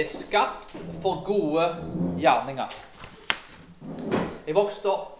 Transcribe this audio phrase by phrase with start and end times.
[0.00, 1.66] er skapt for gode
[2.18, 2.72] gjerninger.
[4.46, 5.12] Jeg vokste opp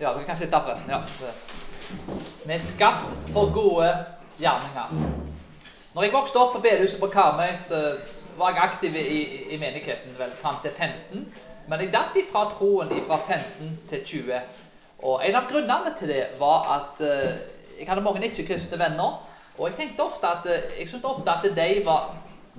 [0.00, 0.90] Ja, dere kan sitte forresten.
[0.90, 1.00] ja.
[2.44, 3.88] Vi er skapt for gode
[4.38, 4.92] gjerninger.
[5.94, 7.96] Når jeg vokste opp på bedehuset på Karmøy, så
[8.36, 9.20] var jeg aktiv i,
[9.54, 11.22] i menigheten vel fram til 15.
[11.68, 14.40] Men jeg datt ifra troen fra 15 til 20.
[14.98, 17.32] Og En av grunnene til det var at uh,
[17.78, 19.18] jeg hadde mange ikke-kristne venner.
[19.58, 22.12] Og jeg tenkte ofte at, uh, jeg syntes ofte at de var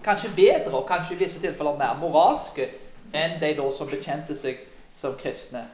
[0.07, 2.69] kanskje bedre og kanskje i visse tilfeller mer moralske
[3.15, 4.59] enn de da som bekjente seg
[4.95, 5.65] som kristne.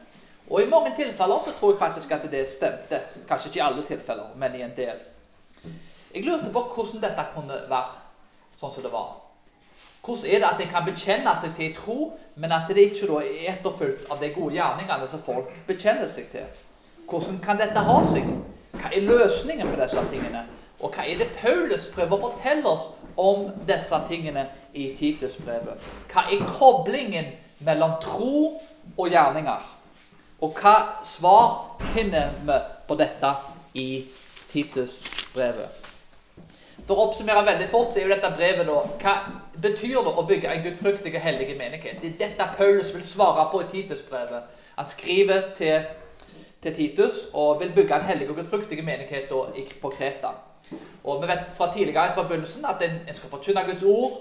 [0.49, 2.99] Og i mange tilfeller så tror jeg faktisk at det stemte.
[3.29, 4.97] Kanskje ikke i alle tilfeller, men i en del.
[6.13, 8.01] Jeg lurte på hvordan dette kunne være
[8.59, 9.13] sånn som det var.
[10.03, 11.97] Hvordan er det at en kan bekjenne seg til tro,
[12.35, 16.27] men at det ikke da er etterfulgt av de gode gjerningene som folk bekjenner seg
[16.33, 16.49] til?
[17.07, 18.27] Hvordan kan dette ha seg?
[18.73, 20.43] Hva er løsningen på disse tingene?
[20.83, 25.79] Og hva er det Paulus prøver å fortelle oss om disse tingene i Titusbrevet?
[26.11, 27.31] Hva er koblingen
[27.63, 28.59] mellom tro
[28.97, 29.63] og gjerninger?
[30.43, 30.75] Og hva
[31.07, 33.31] svar finner vi på dette
[33.79, 33.87] i
[34.51, 35.89] Titusbrevet?
[36.83, 39.13] For å oppsummere veldig fort, så er jo dette brevet da Hva
[39.63, 42.01] betyr det å bygge en gudfryktig og hellig menighet?
[42.01, 44.49] Det er dette Paulus vil svare på i Titusbrevet.
[44.75, 45.85] Han skriver til,
[46.59, 49.45] til, Titus og vil bygge en hellig og gudfryktig menighet da,
[49.79, 50.33] på Kreta.
[51.03, 54.11] Og Vi vet fra tidligere fra begynnelsen at en, en skal forkynne Guds ord.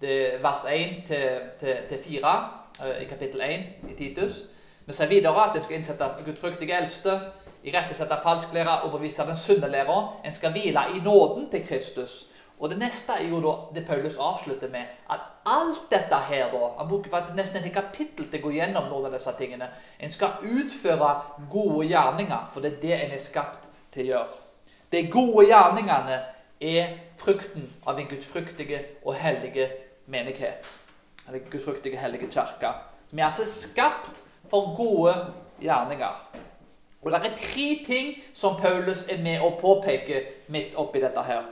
[0.00, 1.28] Det er vers 1 til,
[1.60, 2.48] til, til 4
[2.80, 4.44] uh, i kapittel 1 i Titus.
[4.86, 7.20] Vi ser videre at en skal innsette gudfryktige eldste
[7.64, 9.98] irettesette falsklærer, og bevise den sunne læra.
[10.24, 12.26] En skal hvile i nåden til Kristus.
[12.58, 16.64] Og det neste er jo da det Paulus avslutter med, at alt dette her da,
[16.78, 19.70] Han bruker faktisk nesten et kapittel til å gå gjennom noen av disse tingene.
[20.00, 21.12] En skal utføre
[21.50, 24.47] gode gjerninger, for det er det en er skapt til å gjøre.
[24.92, 26.20] De gode gjerningene
[26.60, 29.68] er frukten av den gudfryktige og hellige
[30.06, 30.68] menighet.
[31.26, 32.72] Eller gudfryktige hellige kirke.
[33.10, 35.14] Vi er altså skapt for gode
[35.60, 36.24] gjerninger.
[37.02, 41.44] Og Det er tre ting som Paulus er med å påpeke midt oppi dette her.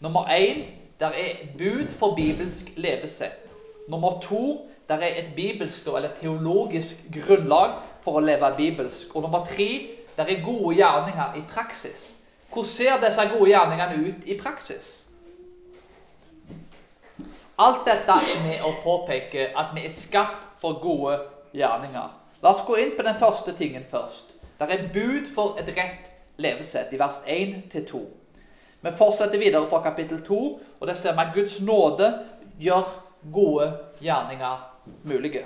[0.00, 0.64] Nummer én
[1.00, 3.56] det er bud for bibelsk levesett.
[3.88, 9.14] Nummer to det er et bibelsk eller teologisk grunnlag for å leve bibelsk.
[9.14, 9.68] Og nummer tre
[10.16, 12.15] det er gode gjerninger i praksis.
[12.56, 14.84] Hvordan ser disse gode gjerningene ut i praksis?
[17.58, 21.18] Alt dette er med å påpeke at vi er skapt for gode
[21.52, 22.14] gjerninger.
[22.40, 24.32] La oss gå inn på den første tingen først.
[24.56, 26.08] Det er bud for et rett
[26.40, 28.02] levesett i vers 1-2.
[28.80, 30.40] Vi fortsetter videre fra kapittel 2,
[30.80, 32.10] og der ser vi at Guds nåde
[32.56, 32.88] gjør
[33.36, 34.64] gode gjerninger
[35.04, 35.44] mulige.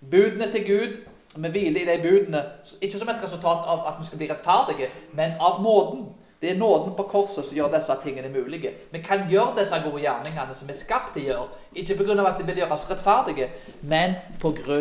[0.00, 1.02] Budene til Gud,
[1.36, 2.44] vi hviler i de budene,
[2.80, 6.10] ikke som et resultat av at vi skal bli rettferdige, men av nåden.
[6.40, 8.72] Det er nåden på korset som gjør disse tingene mulige.
[8.90, 12.16] Vi kan gjøre disse gode gjerningene som vi er skapt til å gjøre, ikke pga.
[12.28, 13.50] at de vil gjøre oss rettferdige,
[13.82, 14.80] men pga.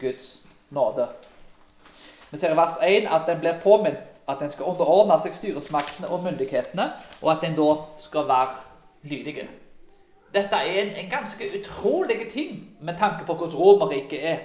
[0.00, 0.40] Guds
[0.70, 1.06] nåde.
[2.30, 6.08] Vi ser i vers 1 at en blir påminnet at en skal underordne seg styresmaktene
[6.08, 6.88] og myndighetene,
[7.22, 7.68] og at en da
[8.00, 8.48] skal være
[9.02, 9.48] lydige.
[10.34, 14.38] Dette er en, en ganske utrolig ting med tanke på hvordan Romerriket er.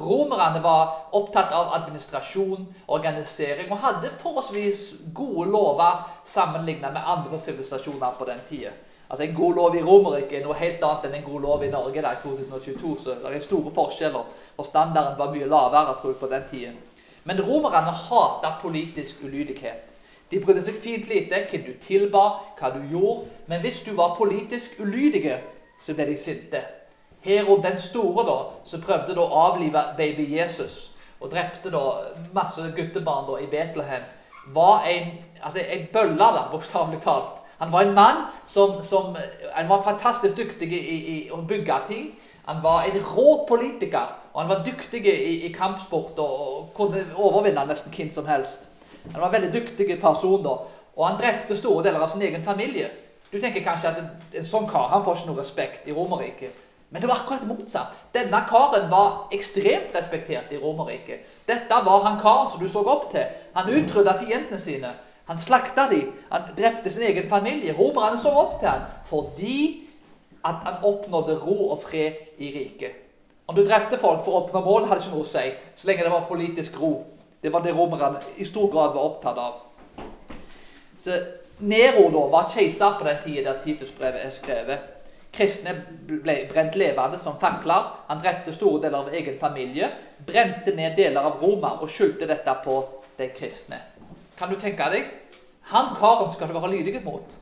[0.00, 4.82] Romerne var opptatt av administrasjon, organisering, og hadde forholdsvis
[5.14, 8.72] gode lover sammenlignet med andre sivilisasjoner på den tida.
[9.10, 11.70] Altså En god lov i Romerriket er noe helt annet enn en god lov i
[11.70, 12.94] Norge i 2022.
[13.02, 14.24] Så det er store forskjeller,
[14.56, 16.72] og standarden var mye lavere tror jeg, på den tida.
[17.24, 19.90] Men romerne hata politisk ulydighet.
[20.30, 22.24] De brydde seg fint lite hvem du tilba,
[22.58, 23.28] hva du gjorde.
[23.46, 25.36] Men hvis du var politisk ulydig,
[25.80, 26.64] så ble de sinte.
[27.24, 30.90] Herod den store, da, som prøvde da å avlive baby Jesus
[31.24, 31.80] og drepte da
[32.36, 34.04] masse guttebarn da i Betlehem,
[34.52, 37.40] var en, altså en bølle, da, bokstavelig talt.
[37.58, 39.16] Han var en mann som, som
[39.52, 42.10] han var fantastisk dyktig i, i, å bygge ting.
[42.44, 47.06] Han var en rå politiker, og han var dyktig i, i kampsport og, og, kunne
[47.14, 48.68] overvinne nesten hvem som helst.
[49.12, 50.58] Han var en veldig dyktig person, da,
[50.94, 52.90] og han drepte store deler av sin egen familie.
[53.30, 56.63] Du tenker kanskje at en, en sånn kar han får ikke noe respekt i Romerriket.
[56.94, 57.94] Men det var akkurat motsatt.
[58.14, 61.24] Denne karen var ekstremt respektert i Romerriket.
[61.48, 63.24] Dette var han karen som du så opp til.
[63.56, 64.92] Han utrydda fiendene sine.
[65.26, 66.12] Han slakta dem.
[66.30, 67.74] Han drepte sin egen familie.
[67.74, 69.58] Romerne så opp til ham fordi
[70.46, 73.02] at han oppnådde ro og fred i riket.
[73.50, 76.06] Om du drepte folk for å oppnå mål, hadde ikke noe å si, så lenge
[76.06, 76.94] det var politisk ro.
[77.42, 79.58] Det var det romerne i stor grad var opptatt av.
[80.94, 81.18] Så
[81.58, 84.93] Nero da var keiser på den tida der Titusbrevet er skrevet.
[85.34, 85.74] Kristne
[86.06, 87.88] ble brent levende som fakler.
[88.08, 89.90] Han drepte store deler av egen familie,
[90.26, 92.76] brente ned deler av Roma og skyldte dette på
[93.18, 93.80] de kristne.
[94.38, 95.10] Kan du tenke deg?
[95.72, 97.36] Han karen skal du være lydig mot.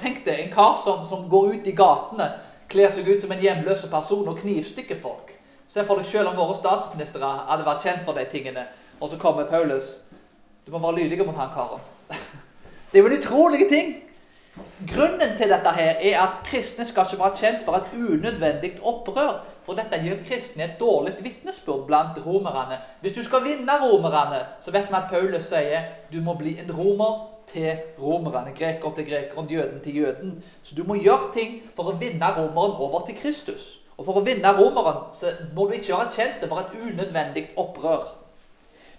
[0.00, 2.26] Tenk deg en kar som, som går ut i gatene,
[2.70, 5.32] kler seg ut som en hjemløs person og knivstikker folk.
[5.70, 8.66] Se for deg selv om våre statsministre hadde vært kjent for de tingene,
[9.00, 9.96] og så kommer Paulus.
[10.66, 11.82] Du må være lydig mot han karen.
[12.90, 13.92] Det er jo en utrolig ting.
[14.88, 19.42] Grunnen til dette her er at kristne skal ikke være kjent for et unødvendig opprør.
[19.66, 22.78] For dette gir kristne et dårlig vitnesbyrd blant romerne.
[23.00, 26.72] Hvis du skal vinne romerne, så vet vi at Paulus sier du må bli en
[26.72, 27.18] romer
[27.52, 28.54] til romerne.
[28.56, 30.32] Greker til grekeren, jøden til jøden.
[30.62, 33.76] Så du må gjøre ting for å vinne romeren over til Kristus.
[33.98, 38.14] Og for å vinne romeren så må du ikke være kjent for et unødvendig opprør.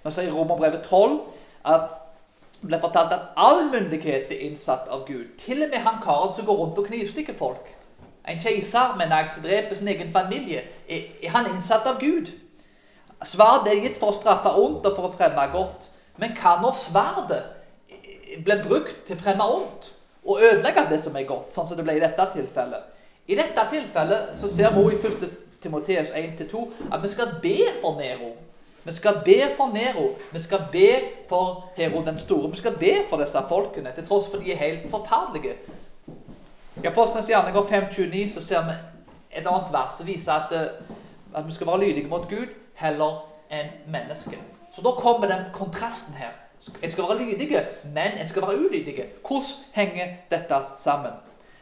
[0.06, 1.18] Nå sier Romerbrevet 12
[1.74, 1.90] at
[2.62, 5.32] ble fortalt at all myndighet er innsatt av Gud.
[5.42, 7.72] Til og med han karen som går rundt og knivstikker folk.
[8.30, 10.64] En keiser med en som dreper sin egen familie.
[10.88, 12.30] Er, han innsatt av Gud?
[13.26, 15.90] Sverdet er gitt for å straffe ondt og for å fremme godt.
[16.22, 17.42] Men hva når sverdet
[18.46, 19.92] blir brukt til å fremme ondt
[20.22, 22.86] og ødelegge det som er godt, sånn som det ble i dette tilfellet?
[23.30, 25.28] I dette tilfellet så ser vi i 1.
[25.62, 28.32] Timoteus 1-2 at vi skal be for Nero.
[28.84, 30.10] Vi skal be for Nero.
[30.32, 30.90] Vi skal be
[31.30, 32.50] for Hero den store.
[32.50, 35.54] Vi skal be for disse folkene, til tross for de er helt forferdelige.
[36.84, 38.72] I Apostlenes gjerninger 5.29 så ser vi
[39.32, 43.28] et annet vers som viser at, eh, at vi skal være lydige mot Gud heller
[43.52, 44.40] enn menneske.
[44.76, 46.32] Så da kommer den kontrasten her.
[46.82, 49.06] Jeg skal være lydige, men jeg skal være ulydige.
[49.28, 51.12] Hvordan henger dette sammen?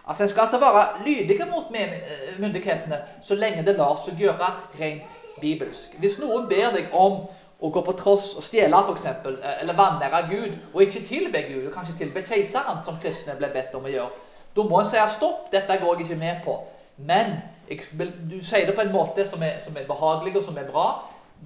[0.09, 4.47] Altså, En skal altså være lydige mot eh, myndighetene så lenge det lar seg gjøre
[4.79, 5.93] rent bibelsk.
[6.01, 7.27] Hvis noen ber deg om
[7.61, 11.67] å gå på tross og stjele f.eks., eh, eller vanære Gud, og ikke tilbe Gud,
[11.67, 14.25] og kanskje tilbe keiseren, som kristne ble bedt om å gjøre,
[14.55, 16.57] da må en si stopp, dette går jeg ikke med på.
[16.97, 17.37] Men
[18.31, 20.87] du sier det på en måte som er, som er, behagelig og som er bra.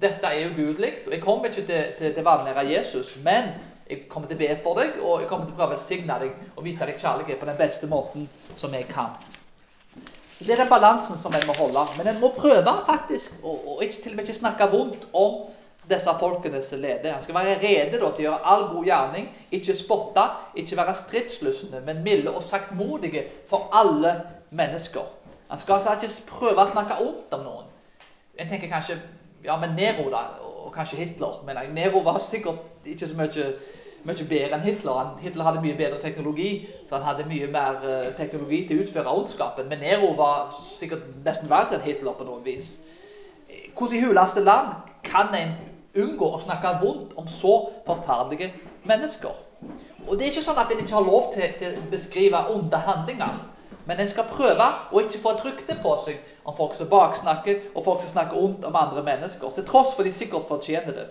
[0.00, 3.52] Dette er ugudelig, og jeg kommer ikke til, til, til vanære Jesus, men
[3.88, 6.18] jeg kommer til å be for deg, og jeg kommer til å prøve å velsigne
[6.22, 9.12] deg og vise deg kjærlighet på den beste måten som jeg kan.
[10.34, 11.84] Så Det er den balansen som en må holde.
[11.98, 15.44] Men en må prøve faktisk Og ikke, til og med ikke snakke vondt om
[15.88, 17.12] disse folkenes leder.
[17.12, 20.24] Han skal være rede da, til å gjøre all god gjerning, ikke spotte,
[20.56, 24.14] ikke være stridslystne, men milde og saktmodige for alle
[24.50, 25.04] mennesker.
[25.50, 27.68] Han skal altså ikke prøve å snakke vondt om noen.
[28.40, 28.96] En tenker kanskje
[29.44, 30.24] ja, men Nero, da,
[30.64, 31.42] og kanskje Hitler.
[31.46, 33.50] Men Nero var sikkert ikke så mye
[34.04, 34.98] mye bedre enn Hitler.
[34.98, 38.84] Han, Hitler hadde mye bedre teknologi, så han hadde mye mer uh, teknologi til å
[38.84, 39.68] utføre ondskapen.
[39.70, 42.74] Men Nero var sikkert nesten verre enn Hitler på noe vis.
[43.74, 44.74] Hvordan i huleste land
[45.06, 45.54] kan en
[45.94, 47.54] unngå å snakke vondt om så
[47.86, 48.50] forferdelige
[48.88, 49.40] mennesker?
[50.04, 52.80] Og Det er ikke sånn at en ikke har lov til, til å beskrive onde
[52.86, 53.40] handlinger.
[53.86, 57.60] Men en skal prøve å ikke få et rykte på seg om folk som baksnakker,
[57.74, 61.06] og folk som snakker ondt om andre mennesker, til tross for de sikkert fortjener det.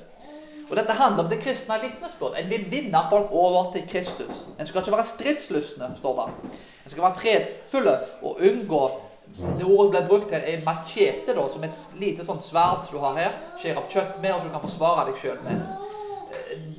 [0.69, 2.37] Og Dette handler om det kristne vitnesbyrd.
[2.39, 4.43] En vil vinne folk over til Kristus.
[4.59, 6.53] En skal ikke være stridslystne, står det.
[6.85, 8.85] En skal være fredfulle og unngå
[9.33, 13.15] Det ordet ble brukt her er machete, da, som et lite sånt sverd du har
[13.15, 13.37] her.
[13.61, 15.61] Skjærer opp kjøtt med, og så du kan forsvare deg sjøl med.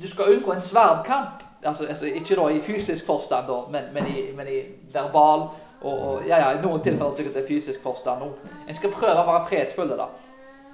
[0.01, 1.41] Du skal unngå en sverdkamp.
[1.65, 4.59] Altså, altså, ikke da i fysisk forstand, da, men, men, i, men i
[4.93, 5.47] verbal
[5.81, 8.23] og, og, ja, ja, I noen tilfeller sikkert det er fysisk forstand.
[8.67, 9.97] En skal prøve å være fredfulle.
[9.99, 10.07] da.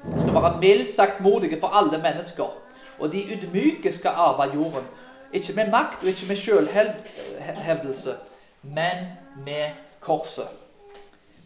[0.05, 2.57] En skal være mildt sagt modige for alle mennesker.
[2.99, 4.87] Og de ydmyke skal arve jorden.
[5.33, 8.15] Ikke med makt og ikke med selvhevdelse,
[8.61, 9.07] men
[9.45, 10.47] med korset.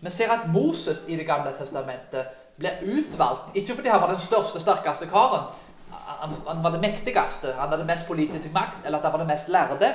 [0.02, 2.26] Vi ser at Moses i Det gamle testamentet
[2.60, 5.48] ble utvalgt ikke fordi han var den største, sterkeste karen.
[6.48, 9.50] Han, var det mektigste, han hadde mest politisk makt, eller at han var det mest
[9.50, 9.94] lærde.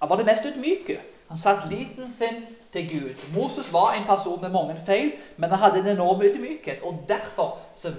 [0.00, 1.00] Han var det mest ydmyke.
[1.32, 3.22] Han satte liten sin til Gud.
[3.32, 6.82] Moses var en person med mange feil, men han hadde en enorm ydmykhet.
[6.84, 7.92] Og derfor så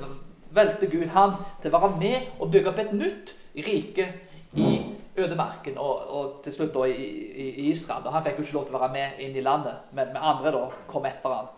[0.54, 4.06] valgte Gud han til å være med og bygge opp et nytt rike
[4.54, 4.70] i
[5.18, 8.06] ødemarken, og, og til slutt da i, i, Israel.
[8.06, 10.30] Og han fikk jo ikke lov til å være med inn i landet, men med
[10.30, 10.64] andre da
[10.94, 11.50] kom etter han.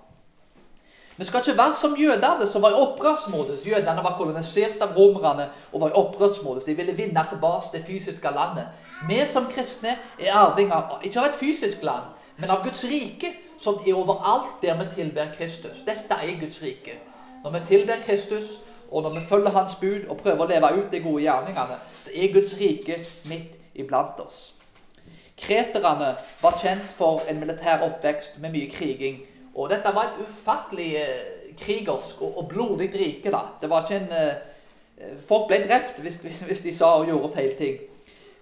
[1.17, 3.67] Vi skal ikke være som jødene, som var i opprørsmodus.
[3.67, 6.63] Jødene var kolonisert av romerne og var i opprørsmodus.
[6.63, 8.67] De ville vinne tilbake det fysiske landet.
[9.07, 13.79] Vi som kristne er arvinger ikke av et fysisk land, men av Guds rike, som
[13.87, 15.83] er overalt der vi tilber Kristus.
[15.87, 16.99] Dette er Guds rike.
[17.43, 18.59] Når vi tilber Kristus,
[18.91, 22.11] og når vi følger Hans bud og prøver å leve ut de gode gjerningene, så
[22.13, 24.51] er Guds rike midt iblant oss.
[25.37, 29.19] Kreterne var kjent for en militær oppvekst med mye kriging.
[29.55, 33.31] Og dette var et ufattelig eh, krigersk og, og, blodig rike.
[33.31, 33.45] da.
[33.61, 37.55] Det var ikke en, eh, folk ble drept hvis, hvis, de sa og gjorde feil
[37.59, 37.79] ting.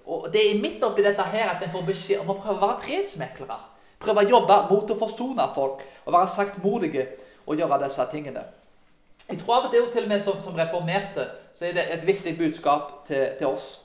[0.06, 2.66] Og Det er midt oppi dette her at en får beskjed om å prøve å
[2.66, 3.60] være fredsmeklere.
[4.04, 7.08] Prøve å jobbe mot å forsone folk og være saktmodige
[7.46, 8.44] og gjøre disse tingene.
[9.30, 12.08] Jeg tror av og til, til og med som, som, reformerte så er det et
[12.08, 13.78] viktig budskap til, til, oss.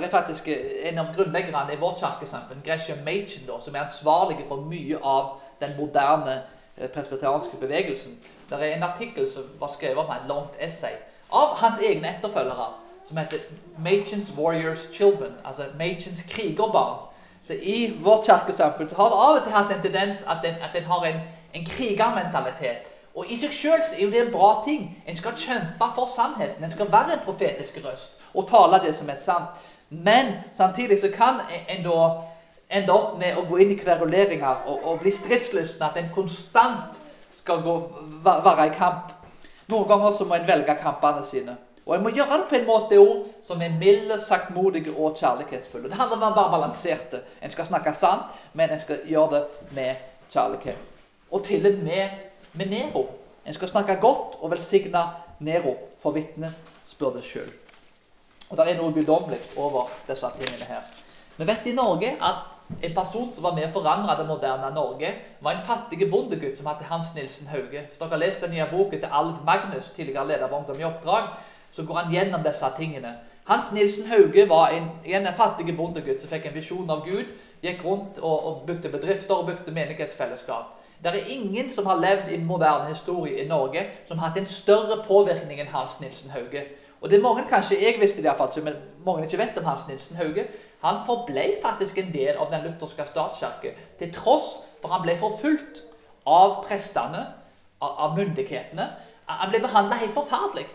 [0.00, 4.44] Det er faktisk en av grunnleggerne i vårt kirkesamfunn, Gresham Machen, da, som er ansvarlig
[4.48, 6.42] for mye av den moderne
[6.76, 8.18] eh, presbyterianske bevegelsen.
[8.50, 10.98] Det er en artikkel som var skrevet om en langt essay
[11.30, 12.66] av hans egne etterfølgere,
[13.08, 13.38] som heter
[13.78, 16.98] 'Machens Warriors Children', altså Machens krigerbarn.
[17.44, 20.76] Så I vårt kirkesamfunn har det av og til hatt en tendens at en, at
[20.76, 21.20] en har en,
[21.54, 22.78] en krigermentalitet.
[23.14, 25.02] Og I seg selv er jo det en bra ting.
[25.06, 26.64] En skal kjempe for sannheten.
[26.64, 29.62] En skal være en profetisk røst og tale det som er sant.
[29.88, 32.00] Men samtidig så kan en da
[32.68, 35.84] ende opp med å gå inn i kveruleringer og, og bli stridslysten.
[35.86, 36.98] At en konstant
[37.36, 37.76] skal gå,
[38.24, 39.14] være i kamp.
[39.70, 41.56] Noen ganger så må en velge kampene sine.
[41.86, 45.86] Og en må gjøre det på en måte òg som er milde, saktmodige og kjærlighetsfulle.
[45.90, 47.14] Det handler om å være balansert.
[47.38, 50.02] En skal snakke sant, men en skal gjøre det med
[50.32, 50.80] kjærlighet.
[51.30, 52.24] Og til og med
[52.56, 53.06] med Nero.
[53.46, 55.04] En skal snakke godt og velsigne
[55.40, 56.56] Nero for vitnet
[56.90, 57.52] spør det sjøl.
[58.50, 60.84] Og det er noe guddommelig over disse tingene her.
[61.36, 62.44] Vi vet i Norge at
[62.82, 66.66] en person som var med å forandre det moderne Norge, var en fattig bondegutt som
[66.70, 67.84] het Hans Nilsen Hauge.
[67.86, 70.86] Hvis dere har lest den nye boken til Alv Magnus, tidligere leder av Ungdom i
[70.88, 71.30] oppdrag,
[71.72, 73.16] så går han gjennom disse tingene.
[73.46, 77.28] Hans Nilsen Hauge var en, en fattig bondegutt som fikk en visjon av Gud.
[77.62, 80.72] Gikk rundt og, og bygde bedrifter og bygde menighetsfellesskap.
[81.04, 84.50] Det er ingen som har levd i moderne historie i Norge som har hatt en
[84.50, 86.64] større påvirkning enn Hans Nilsen Hauge.
[87.00, 89.84] Og det er mange, kanskje jeg visste det iallfall, men mange ikke vet om Hans
[89.88, 90.46] Nilsen Hauge.
[90.84, 95.82] Han forble faktisk en del av den lutherske statskirke, til tross for han ble forfulgt
[96.26, 97.26] av prestene,
[97.80, 98.88] av myndighetene.
[99.28, 100.68] Han ble behandla helt forferdelig.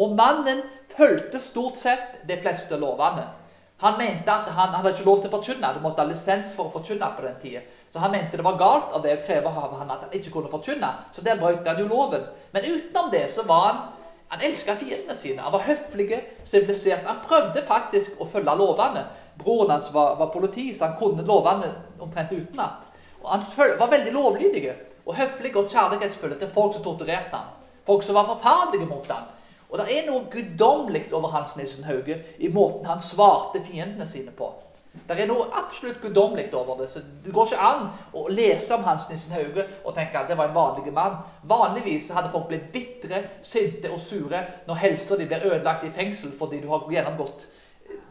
[0.00, 0.64] Og mannen
[0.96, 3.26] fulgte stort sett de fleste lovene.
[3.82, 5.72] Han mente at han hadde ikke lov til å forkynne.
[5.74, 7.64] Du måtte ha lisens for å forkynne på den tida.
[7.90, 10.30] Så han mente det var galt av det å kreve av han at han ikke
[10.36, 10.92] kunne forkynne.
[11.12, 12.28] Så der brøt han jo loven.
[12.54, 13.82] Men utenom det så var han
[14.32, 15.42] han elska fiendene sine.
[15.42, 16.06] Han var høflig,
[16.48, 17.04] sivilisert.
[17.04, 19.02] Han prøvde faktisk å følge lovene.
[19.36, 21.68] Broren hans var, var, politi, så han kunne lovene
[22.00, 22.86] omtrent utenat.
[23.26, 23.44] Han
[23.76, 24.62] var veldig lovlydig
[25.04, 27.52] og høflig og kjærlighetsfull til folk som torturerte ham.
[27.84, 29.28] Folk som var forferdelige mot ham.
[29.68, 34.32] Og det er noe guddommelig over Hans Nilsen Hauge i måten han svarte fiendene sine
[34.32, 34.48] på.
[34.92, 36.90] Det er noe absolutt guddommelig over det.
[36.92, 40.36] så Det går ikke an å lese om Hans Nissen Hauge og tenke at det
[40.36, 41.16] var en vanlig mann.
[41.48, 46.34] Vanligvis hadde folk blitt bitre, sinte og sure når helsa de blir ødelagt i fengsel
[46.36, 47.46] fordi du har gjennomgått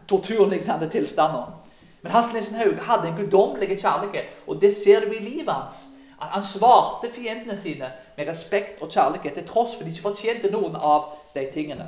[0.10, 1.54] torturlignende tilstander.
[2.02, 5.84] Men Hans Nissen Hauge hadde en guddommelig kjærlighet, og det ser du i livet hans.
[6.22, 10.76] Han svarte fiendene sine med respekt og kjærlighet, til tross for de ikke fortjente noen
[10.78, 11.88] av de tingene.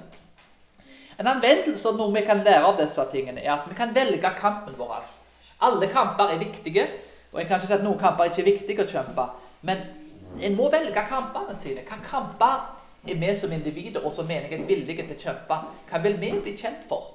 [1.20, 4.32] En anvendelse av noe vi kan lære av disse tingene, er at vi kan velge
[4.40, 5.10] kampen vår.
[5.64, 6.88] Alle kamper er viktige,
[7.32, 9.28] og jeg kan ikke si at noen kamper er ikke viktige å kjempe.
[9.68, 9.84] Men
[10.42, 11.86] en må velge kampene sine.
[11.88, 12.64] Hva kamper
[13.06, 15.60] er vi som individer og som menighet villige til å kjempe?
[15.90, 17.12] Hva vil vi bli kjent for?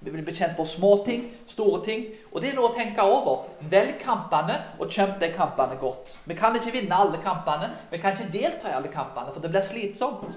[0.00, 2.02] Vi vil bli kjent for små ting, store ting.
[2.32, 3.46] Og det er noe å tenke over.
[3.70, 6.12] Velg kampene, og kjemp de kampene godt.
[6.28, 9.54] Vi kan ikke vinne alle kampene, vi kan ikke delta i alle kampene, for det
[9.54, 10.36] blir slitsomt.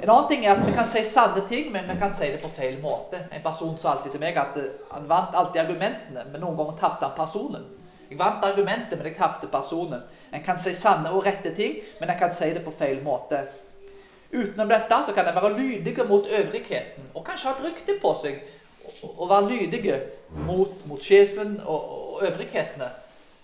[0.00, 2.40] En annen ting er at Vi kan si sanne ting, men vi kan si det
[2.42, 3.26] på feil måte.
[3.32, 6.78] En person sa alltid til meg at eh, han vant alltid argumentene, men noen ganger
[6.80, 7.66] tapte han personen.
[8.08, 10.00] Jeg vant argumentet, men jeg tapte personen.
[10.32, 13.44] En kan si sanne og rette ting, men en kan si det på feil måte.
[14.32, 18.14] Utenom dette så kan en være lydige mot øvrigheten, og kanskje ha et rykte på
[18.22, 18.40] seg
[19.04, 20.00] å være lydige
[20.46, 22.88] mot, mot sjefen og, og øvrighetene.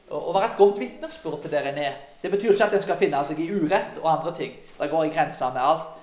[0.08, 1.96] Å være et godt vitnesbyrd til der en er.
[2.22, 4.54] Det betyr ikke at en skal finne seg i urett og andre ting.
[4.78, 5.97] Det går i grenser med alt.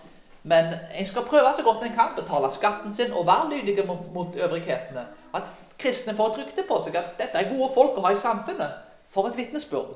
[0.46, 4.14] Men en skal prøve så godt en kan, betale skatten sin og være lydige mot,
[4.14, 5.08] mot øvrighetene.
[5.34, 5.42] At
[5.80, 8.76] kristne får et rykte på seg at dette er gode folk å ha i samfunnet.
[9.10, 9.96] For et vitnesbyrd.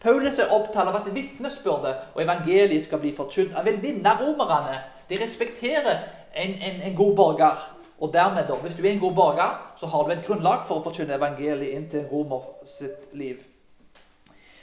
[0.00, 3.56] Paulus er opptatt av at vitnesbyrdet og evangeliet skal bli forkynt.
[3.58, 4.78] Han vil vinne romerne.
[5.10, 7.66] De respekterer en, en, en, god borger.
[7.98, 10.78] Og dermed, da, hvis du er en god borger, så har du et grunnlag for
[10.78, 13.42] å forkynne evangeliet inn til en romer sitt liv.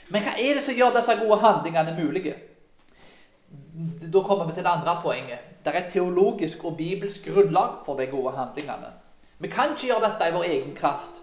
[0.08, 2.38] Men hva er det som gjør disse gode handlingene mulige?
[4.12, 5.38] Da kommer vi til det andre poenget.
[5.64, 8.90] Det er et teologisk og bibelsk grunnlag for de gode handlingene.
[9.38, 11.22] Vi kan ikke gjøre dette i vår egen kraft.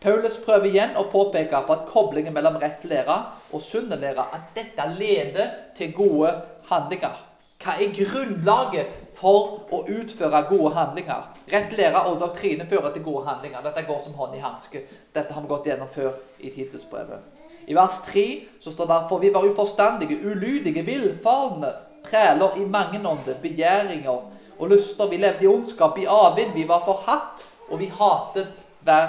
[0.00, 3.16] Paulus prøver igjen å påpeke på at koblingen mellom rett lære
[3.52, 6.32] og sunn lære at dette leder til gode
[6.70, 7.16] handlinger.
[7.64, 11.30] Hva er grunnlaget for å utføre gode handlinger?
[11.52, 13.64] Rett lære og doktrine fører til gode handlinger.
[13.64, 14.84] Dette går som hånd i hanske.
[15.16, 17.35] Dette har vi gått gjennom før i Titusbrevet.
[17.66, 18.24] I vers 3
[18.60, 21.72] så står det for vi var uforstandige, ulydige, villfarne,
[22.10, 24.20] træler i mange ånder, begjæringer
[24.58, 25.06] og lyster.
[25.06, 26.52] Vi levde i ondskap, i avvind.
[26.54, 29.08] Vi var forhatt, og vi hatet hver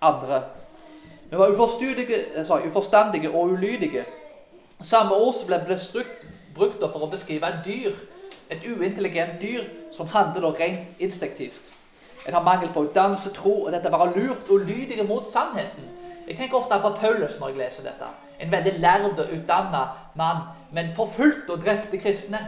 [0.00, 0.42] andre.
[1.30, 1.52] Vi var
[2.44, 4.04] sorry, uforstandige og ulydige.
[4.82, 7.92] Samme ord som ble brukt, brukt for å beskrive et dyr,
[8.50, 11.72] et uintelligent dyr som handler rent instinktivt.
[12.26, 15.97] en har mangel på utdannelse, tro og dette være lurt og lydige mot sannheten.
[16.28, 18.08] Jeg tenker ofte på Paulus når jeg leser dette.
[18.40, 20.42] En veldig lærd og utdanna mann,
[20.72, 22.40] men forfulgt og drepte kristne.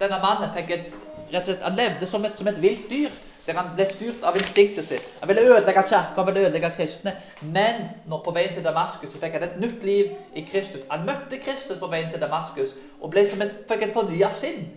[0.00, 0.86] Denne mannen fikk et,
[1.28, 3.12] rett og slett, han levde som et, et vilt dyr,
[3.44, 5.12] der han ble styrt av instinktet sitt.
[5.20, 7.14] Han ville ødelegge kirka, han ville ødelegge kristne.
[7.42, 10.86] Men når på veien til Damaskus så fikk han et nytt liv i Kristus.
[10.90, 14.70] Han møtte Kristus på veien til Damaskus og ble som et, fikk et fornya sinn.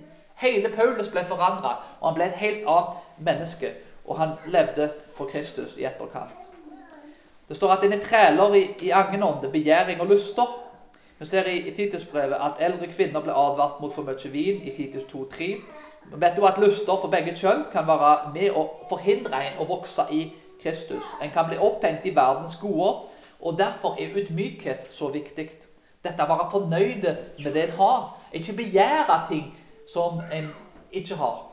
[0.44, 3.76] Hele Paulus ble forandra, og han ble et helt annet menneske.
[4.04, 6.53] Og han levde for Kristus i etterkant.
[7.48, 10.46] Det står at en er træler i, i angen begjæring og lyster.
[11.20, 14.72] Vi ser i, i Titusbrevet at eldre kvinner ble advart mot for mye vin i
[14.76, 15.50] Titus 2,3.
[16.12, 20.08] Vet du at lyster for begge kjønn kan være med å forhindre en å vokse
[20.12, 20.26] i
[20.64, 21.04] Kristus.
[21.22, 23.04] En kan bli opphengt i verdens goder,
[23.40, 25.50] og derfor er ydmykhet så viktig.
[26.04, 28.12] Dette å være fornøyde med det en har.
[28.36, 29.50] Ikke begjære ting
[29.88, 30.52] som en
[30.92, 31.53] ikke har.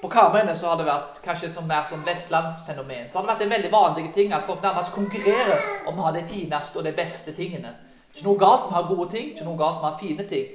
[0.00, 3.10] På Karmøyene så har det vært kanskje et sånn mer sånn vestlandsfenomen.
[3.10, 6.12] Så har det vært en veldig vanlig ting at folk nærmest konkurrerer om å ha
[6.16, 7.74] de fineste og de beste tingene.
[8.14, 10.24] Ikke noe galt med å ha gode ting, ikke noe galt med å ha fine
[10.30, 10.48] ting.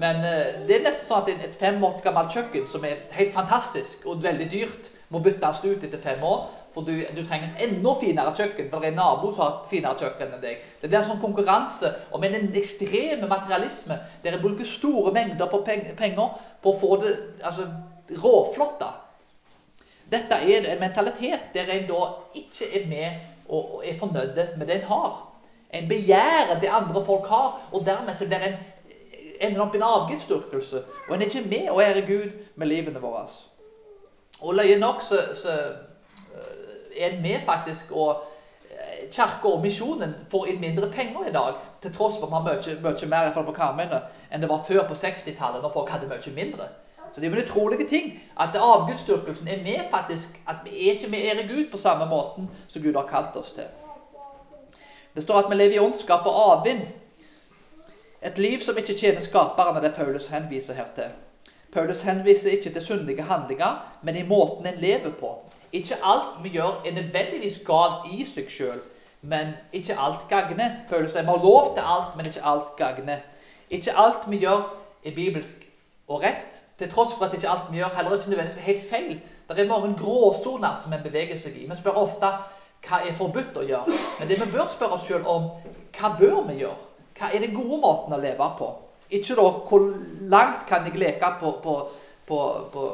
[0.00, 3.34] Men uh, det er nesten sånn at et fem år gammelt kjøkken som er helt
[3.36, 6.48] fantastisk og veldig dyrt, må byttes ut etter fem år.
[6.74, 9.52] For du, du trenger et enda finere kjøkken, for det er en nabo som har
[9.60, 10.64] et finere kjøkken enn deg.
[10.80, 15.62] Det blir en sånn konkurranse om en ekstreme materialisme, der en bruker store mengder på
[15.68, 16.34] penger
[16.64, 17.68] på å få det altså,
[18.10, 18.88] råflotte.
[20.10, 22.02] Dette er en mentalitet der en da
[22.38, 25.16] ikke er med og er fornøyd med det en har.
[25.74, 28.56] En begjærer det andre folk har, og dermed så blir en
[29.40, 30.82] ender opp i en avgudsdyrkelse.
[31.08, 33.26] Og en er ikke med å ære Gud med livene våre.
[34.40, 38.24] Og løye nok så, så eh, er en med faktisk og
[39.12, 42.58] Kirka og misjonen får inn mindre penger i dag, til tross for at man har
[42.58, 46.34] mye, mye mer på Karmøyene enn det var før på 60-tallet, når folk hadde mye
[46.34, 46.68] mindre.
[47.16, 48.08] Så det er vel utrolige ting
[48.40, 52.50] at avgudsdyrkelsen er med faktisk, at vi er ikke med ære Gud på samme måten
[52.68, 53.70] som Gud har kalt oss til.
[55.14, 56.82] Det står at vi lever i ondskap og avvind.
[58.22, 61.08] Et liv som ikke tjener skaperen, er det Paulus henviser her til.
[61.72, 65.32] Paulus henviser ikke til syndige handlinger, men i måten en lever på.
[65.72, 68.84] Ikke alt vi gjør, er nødvendigvis galt i seg sjøl,
[69.22, 70.76] men ikke alt gagner.
[70.88, 73.24] Paulus sier vi har lov til alt, men ikke alt gagner.
[73.70, 74.68] Ikke alt vi gjør,
[75.04, 75.66] er bibelsk
[76.08, 78.88] og rett, til tross for at ikke alt vi gjør, heller ikke nødvendigvis er helt
[78.90, 79.18] feil.
[79.48, 81.66] Det er mange gråsoner som en beveger seg i.
[81.68, 82.32] Vi spør ofte
[82.86, 84.00] hva er forbudt å gjøre.
[84.18, 85.48] Men det vi bør spørre oss sjøl om,
[85.96, 86.82] hva bør vi gjøre?
[87.16, 88.72] Hva er den gode måten å leve på?
[89.16, 89.86] Ikke da hvor
[90.32, 91.76] langt kan jeg leke på, på,
[92.26, 92.40] på,
[92.72, 92.84] på,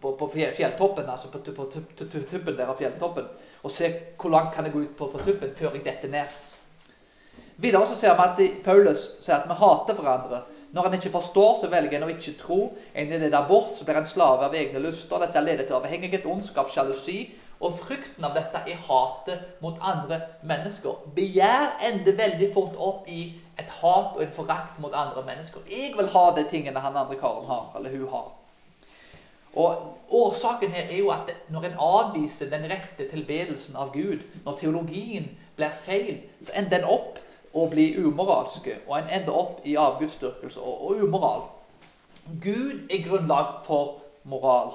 [0.00, 3.26] på, på fjelltoppen, altså på, tuppen der av fjelltoppen,
[3.62, 6.36] og se hvor langt kan jeg gå ut på, på tuppen før jeg detter ned.
[7.56, 10.42] Videre så ser vi at Paulus sier at vi hater hverandre.
[10.76, 12.58] Når en ikke forstår, så velger en å ikke tro.
[12.92, 15.22] En er ledet bort, så blir en slave av egne lyster.
[15.22, 17.30] Dette leder til avhengighet, ondskap, sjalusi.
[17.64, 20.98] Og frykten av dette er hatet mot andre mennesker.
[21.16, 23.22] Begjær ender veldig fort opp i
[23.56, 25.64] et hat og en forakt mot andre mennesker.
[25.72, 28.34] Jeg vil ha de tingene han andre karen har, eller hun har.
[29.56, 34.60] Og Årsaken her er jo at når en avviser den rette tilbedelsen av Gud, når
[34.60, 37.16] teologien blir feil, så ender den opp
[37.56, 41.46] å bli umoralske, og en ender opp i avgudsdyrkelse og, og umoral.
[42.42, 44.74] Gud er grunnlag for moral.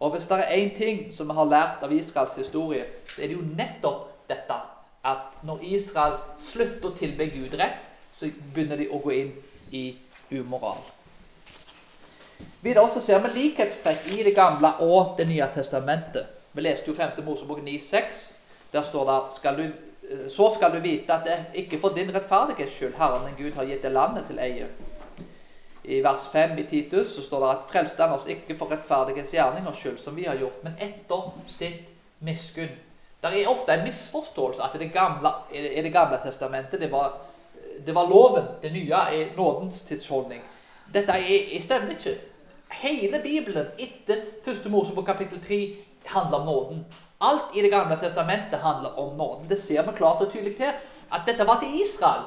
[0.00, 3.30] Og hvis det er én ting som vi har lært av Israels historie, så er
[3.30, 4.58] det jo nettopp dette
[5.08, 9.34] at når Israel slutter å tilbe Gud rett, så begynner de å gå inn
[9.74, 9.84] i
[10.34, 10.80] umoral.
[12.62, 16.26] Videre også ser vi likhetstrekk i Det gamle og Det nye testamentet.
[16.52, 17.22] Vi leste jo 5.
[17.24, 18.22] Mosebok 9,6.
[18.72, 19.66] Der står det skal du
[20.28, 23.68] så skal du vite at det ikke for din rettferdighets skyld Herren din Gud har
[23.68, 24.68] gitt det landet til eie.
[25.84, 29.80] I vers 5 i Titus så står det at frelste han oss ikke for rettferdighetsgjerningers
[29.80, 31.88] skyld, som vi har gjort, men etter sitt
[32.24, 32.74] miskunn.
[33.22, 34.84] Det er ofte en misforståelse at i
[35.82, 37.16] det gamle testamentet det var,
[37.86, 40.42] det var loven, det nye er nådens tidsholdning.
[40.94, 42.14] Dette er, stemmer ikke.
[42.82, 44.70] Hele Bibelen etter 1.
[44.70, 46.84] Mosebok kapittel 3 handler om nåden.
[47.20, 49.48] Alt i Det gamle testamentet handler om nåden.
[49.50, 50.70] Det ser vi klart og tydelig til.
[51.12, 52.22] At dette var til Israel.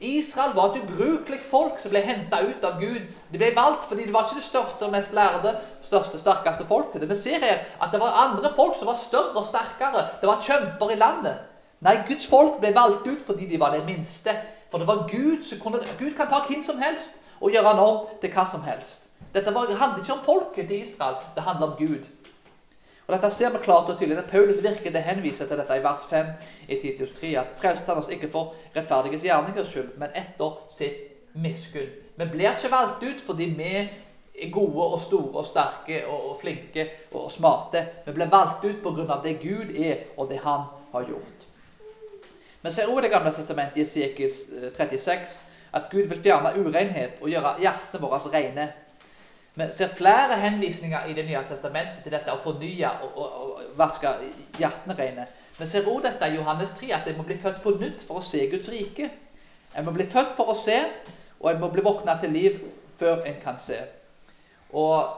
[0.00, 3.04] Israel var et ubrukelig folk som ble henta ut av Gud.
[3.28, 5.52] De ble valgt fordi de var ikke det største og mest lærde,
[5.84, 7.04] største, sterkeste folket.
[7.10, 10.06] Vi ser her at det var andre folk som var større og sterkere.
[10.22, 11.36] Det var kjemper i landet.
[11.84, 14.38] Nei, Guds folk ble valgt ut fordi de var det minste.
[14.72, 17.84] For det var Gud som kunne Gud kan ta hvem som helst og gjøre han
[17.84, 19.10] om til hva som helst.
[19.34, 22.08] Dette handler ikke om folket til Israel, det handler om Gud.
[23.10, 24.18] Og Dette ser vi klart og tydelig.
[24.18, 26.26] at Paulus virker det henviser til dette i vers 5
[26.68, 27.32] i Titius 3.
[27.40, 31.90] At frelst han oss ikke for rettferdiges gjerningers skyld, men etter sitt miskunn.
[32.14, 36.86] Vi blir ikke valgt ut fordi vi er gode og store og sterke og, flinke
[37.10, 37.82] og, smarte.
[38.06, 39.18] Vi ble valgt ut pga.
[39.24, 41.48] det Gud er, og det Han har gjort.
[42.62, 44.30] Vi ser også Det gamle testamentet i Esekiel
[44.76, 45.42] 36
[45.72, 48.70] at Gud vil fjerne urenhet og gjøre hjertene våre rene.
[49.54, 53.78] Vi ser flere henvisninger i Det nye testamentet til dette å fornye og, og, og
[53.78, 54.12] vaske
[54.58, 55.26] hjertene rene.
[55.58, 58.20] Vi ser også dette i Johannes 3, at en må bli født på nytt for
[58.20, 59.10] å se Guds rike.
[59.76, 60.78] En må bli født for å se,
[61.40, 62.60] og en må bli våkna til liv
[63.00, 63.82] før en kan se.
[64.72, 65.16] Og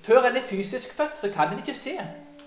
[0.00, 1.92] Før en er fysisk født, så kan en ikke se.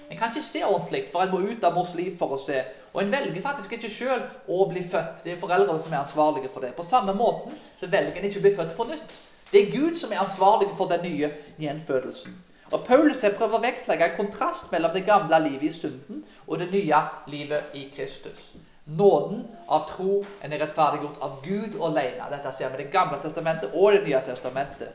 [0.09, 2.63] En kan ikke se ordentlig, for en må ut av mors liv for å se.
[2.93, 5.21] Og en velger faktisk ikke sjøl å bli født.
[5.23, 6.73] Det er foreldrene som er ansvarlige for det.
[6.73, 9.19] På samme måten så velger en ikke å bli født på nytt.
[9.53, 12.33] Det er Gud som er ansvarlig for den nye gjenfødelsen.
[12.73, 16.71] Og Paulus prøver å vektlegge en kontrast mellom det gamle livet i synden og det
[16.71, 18.47] nye livet i Kristus.
[18.85, 22.25] Nåden av tro en er rettferdiggjort av Gud alene.
[22.33, 24.89] Dette ser vi i Det gamle testamentet og Det nye testamentet.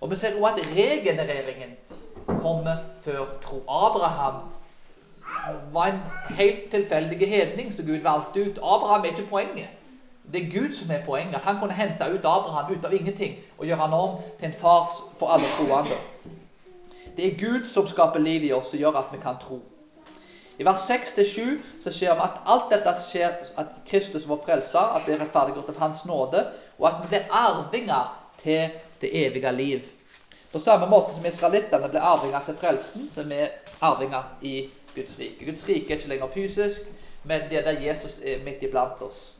[0.00, 1.76] Og Vi ser også at regenereringen
[2.42, 3.62] kommer før tro.
[3.68, 4.42] Abraham
[5.72, 6.02] var en
[6.36, 8.58] helt tilfeldig hedning som Gud valgte ut.
[8.58, 9.70] Abraham er ikke poenget.
[10.32, 11.34] Det er Gud som er poenget.
[11.34, 14.58] At han kunne hente ut Abraham ut av ingenting og gjøre han om til en
[14.60, 15.98] far for alle troende.
[17.16, 19.60] Det er Gud som skaper liv i oss og gjør at vi kan tro.
[20.58, 25.06] I vers 6-7 så ser vi at alt dette skjer at Kristus var frelser, at
[25.06, 26.44] vi er rettferdiggjort av Hans nåde,
[26.78, 28.68] og at vi blir arvinger til
[29.00, 29.88] det evige liv.
[30.52, 33.40] På samme måte som israelittene ble arvinger til frelsen, så er vi
[33.80, 34.56] arvinger i
[34.94, 35.46] Guds rike.
[35.48, 36.82] Guds rike er ikke lenger fysisk,
[37.24, 39.32] men det er der Jesus er midt iblant oss.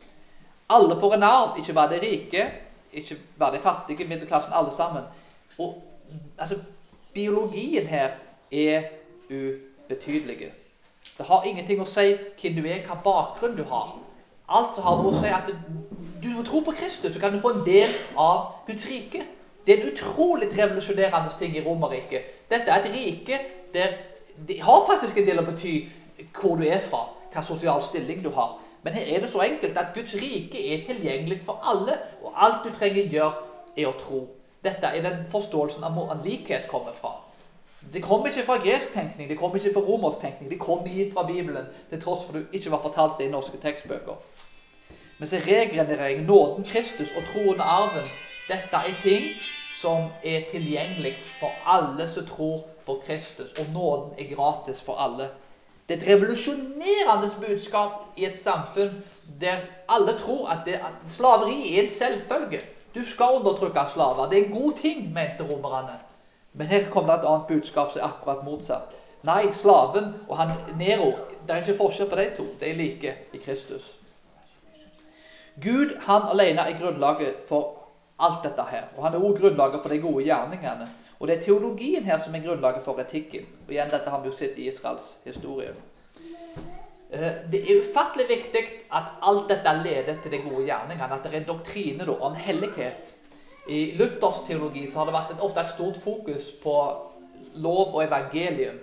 [0.69, 2.47] Alle får en arv, ikke bare de rike,
[2.93, 5.03] ikke bare de fattige, middelklassen, alle sammen.
[5.59, 5.83] Og
[6.39, 6.59] altså,
[7.15, 8.11] Biologien her
[8.53, 8.83] er
[9.31, 10.53] ubetydelig.
[11.19, 13.97] Det har ingenting å si hvem du er, hva bakgrunn du har.
[14.49, 15.51] Alt som har noe å si at
[16.23, 19.25] du må tro på Kristus, så kan du få en del av Guds rike.
[19.67, 22.33] Det er en utrolig revolusjonerende ting i Romerriket.
[22.51, 23.41] Dette er et rike
[23.75, 23.99] der
[24.47, 25.75] det har faktisk en del å bety
[26.33, 28.57] hvor du er fra, hva sosial stilling du har.
[28.83, 32.65] Men her er det så enkelt at Guds rike er tilgjengelig for alle, og alt
[32.65, 33.33] du trenger gjøre,
[33.77, 34.23] er å tro.
[34.65, 37.13] Dette er den forståelsen av hvor likhet kommer fra.
[37.93, 40.51] Det kommer ikke fra gresk tenkning, det kommer ikke fra romersk tenkning.
[40.51, 43.59] Det kommer fra Bibelen, til tross for at du ikke var fortalt det i norske
[43.63, 44.19] tekstbøker.
[45.19, 48.07] Men så regenerering, nåden, Kristus og troen og arven,
[48.49, 49.27] dette er ting
[49.73, 55.29] som er tilgjengelig for alle som tror på Kristus, og nåden er gratis for alle.
[55.89, 59.03] Det er et revolusjonerende budskap i et samfunn
[59.41, 62.61] der alle tror at, det, at slaveri er en selvfølge.
[62.95, 64.29] Du skal undertrykke slaver.
[64.29, 65.99] Det er en god ting, mente romerne.
[66.53, 68.97] Men her kommer det et annet budskap som er akkurat motsatt.
[69.23, 71.13] Nei, slaven og han Nero
[71.47, 72.47] Det er ikke forskjell på de to.
[72.61, 73.87] De er like i Kristus.
[75.63, 78.85] Gud han alene er grunnlaget for alt dette her.
[78.97, 80.89] Og han er også grunnlaget for de gode gjerningene.
[81.23, 83.45] Og det er teologien her som er grunnlaget for etikken.
[83.69, 85.71] Og igjen, dette har vi jo sett i Israels historie.
[87.13, 91.15] Eh, det er ufattelig viktig at alt dette leder til de gode gjerningene.
[91.15, 93.15] At det er doktrine da, om hellighet.
[93.71, 96.77] I Luthers teologi så har det vært et, ofte et stort fokus på
[97.55, 98.83] lov og evangelium.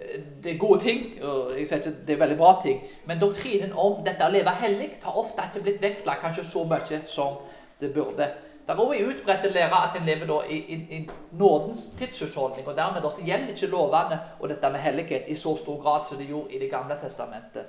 [0.00, 3.20] Eh, det er gode ting, og jeg sier ikke det er veldig bra ting, men
[3.20, 7.42] doktrinen om dette å leve hellig har ofte ikke blitt vektlagt kanskje så mye som
[7.84, 8.32] det burde.
[8.70, 12.68] Det er også utbredte lære at en lever i, i, i, nådens tidshusholdning.
[12.68, 16.18] og Dermed også gjelder ikke lovene og dette med hellighet i så stor grad som
[16.18, 17.64] det gjorde i Det gamle testamentet.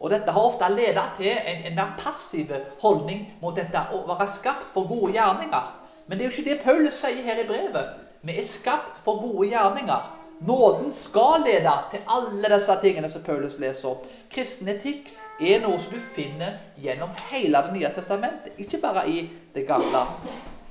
[0.00, 4.28] Og Dette har ofte ledet til en, en mer passiv holdning mot dette å være
[4.38, 5.68] skapt for gode gjerninger.
[6.06, 7.92] Men det er jo ikke det Paulus sier her i brevet.
[8.22, 10.12] Vi er skapt for gode gjerninger.
[10.40, 14.00] Nåden skal lede til alle disse tingene som Paulus leser.
[14.32, 19.28] Kristen etikk er noe som du finner gjennom hele Det nye testamentet, ikke bare i
[19.54, 20.04] det gamle.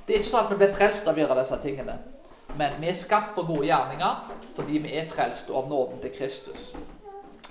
[0.06, 1.98] Det er ikke sånn at vi blir frelst av å gjøre disse tingene.
[2.56, 6.72] Men vi er skapt for gode gjerninger fordi vi er frelst av nåden til Kristus.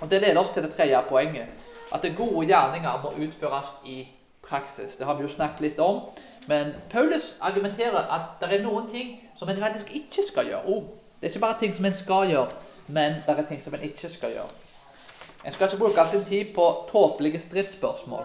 [0.00, 1.48] Og Det leder oss til det tredje poenget.
[1.92, 4.06] At det gode gjerninger må utføres i
[4.42, 4.96] praksis.
[4.96, 6.02] Det har vi jo snakket litt om.
[6.46, 10.62] Men Paulus argumenterer at det er noen ting som en faktisk ikke skal gjøre.
[10.66, 10.82] Oh,
[11.20, 12.48] det er ikke bare ting som en skal gjøre,
[12.88, 14.67] men det er ting som en ikke skal gjøre.
[15.44, 18.24] En skal ikke bruke sin tid på tåpelige stridsspørsmål.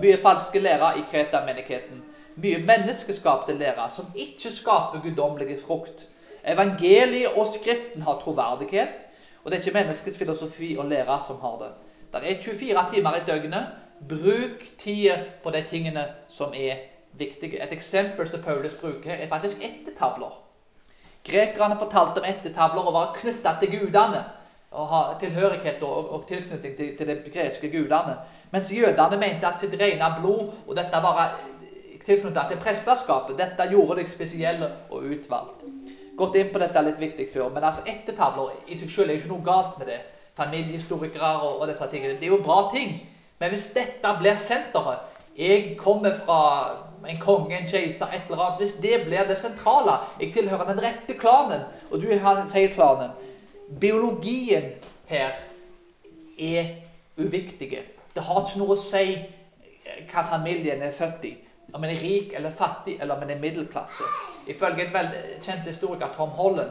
[0.00, 2.02] Mye falske lærer i Kreta-menigheten.
[2.36, 6.06] Mye menneskeskapte lærer som ikke skaper guddommelig frukt.
[6.44, 8.88] Evangeliet og Skriften har troverdighet,
[9.44, 11.70] og det er ikke menneskets filosofi og lære som har det.
[12.14, 13.66] Det er 24 timer i døgnet.
[14.08, 16.76] Bruk tida på de tingene som er
[17.12, 17.62] viktige.
[17.62, 20.32] Et eksempel som Paulus bruker, er faktisk ettertavler.
[21.24, 24.24] Grekerne fortalte om ettertavler og var knytta til gudene
[24.76, 28.18] å ha tilhørighet og, og tilknytning til, til, de greske gudene.
[28.52, 31.22] Mens jødene mente at sitt rene blod og dette var
[32.06, 33.38] tilknyttet til presteskapet.
[33.38, 35.64] Dette gjorde deg spesiell og utvalgt.
[36.16, 39.32] Gått inn på dette litt viktig før, men altså ettertavler i seg selv er ikke
[39.32, 40.00] noe galt med det.
[40.36, 42.16] Familiehistorikere og, og disse tingene.
[42.20, 42.94] Det er jo bra ting.
[43.40, 46.36] Men hvis dette blir senteret Jeg kommer fra
[47.04, 48.60] en konge, en keiser, et eller annet.
[48.62, 52.70] Hvis det blir det sentrale Jeg tilhører den rette klanen, og du har den feil
[52.72, 53.12] klanen.
[53.80, 54.70] Biologien
[55.06, 55.30] her
[56.38, 56.64] er
[57.16, 57.82] uviktige.
[58.14, 59.16] Det har ikke noe å si
[60.10, 61.32] hva familien er født i.
[61.74, 64.06] Om en er rik eller fattig, eller om en er middelklasse.
[64.46, 66.70] Ifølge en veldig kjent historiker, Tom Holland,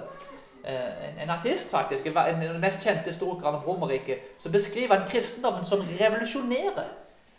[0.63, 5.09] eh, en artist faktisk, en av de mest kjente historikerne om Romerriket, så beskriver han
[5.09, 6.93] kristendommen som revolusjonerer.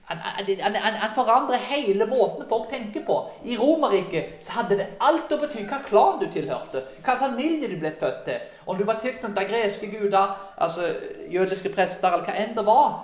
[0.06, 3.16] Han, han, han, han, forandrer hele måten folk tenker på.
[3.42, 7.74] I Romerriket så hadde det alt å bety hva klan du tilhørte, hva familie du
[7.80, 8.44] ble født til.
[8.70, 10.92] Om du var tilknyttet greske guder, altså
[11.32, 13.00] jødiske prester, eller hva enn det var.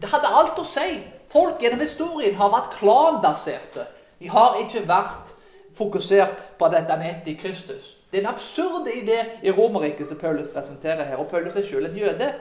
[0.00, 0.88] Det hadde alt å si.
[1.28, 3.84] Folk gjennom historien har vært klanbaserte.
[4.18, 5.34] De har ikke vært
[5.76, 7.94] fokusert på dette nettet i Kristus.
[8.08, 11.20] Det er en absurd idé i Romerriket som Paulus presenterer her.
[11.20, 12.32] Og Paulus er selv en jøde.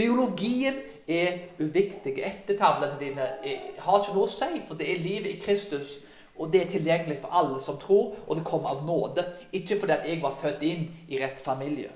[0.00, 2.16] Biologien er uviktig.
[2.24, 5.98] Ettertavlene dine er, har ikke noe å si, for det er livet i Kristus.
[6.40, 9.26] Og det er tilgjengelig for alle som tror, og det kommer av nåde.
[9.52, 11.92] Ikke fordi at jeg var født inn i rett familie.